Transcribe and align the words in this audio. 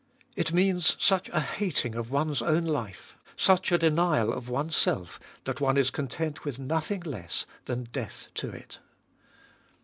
It 0.35 0.51
means 0.51 0.95
such 0.99 1.29
a 1.29 1.39
hating 1.39 1.93
of 1.93 2.09
one's 2.09 2.41
own 2.41 2.65
life, 2.65 3.15
such 3.37 3.71
a 3.71 3.77
denial 3.77 4.33
of 4.33 4.49
one's 4.49 4.75
self, 4.75 5.19
that 5.43 5.61
one 5.61 5.77
is 5.77 5.91
content 5.91 6.43
with 6.43 6.57
nothing 6.57 7.01
less 7.01 7.45
than 7.65 7.83
death 7.91 8.29
to 8.33 8.49
it. 8.49 8.79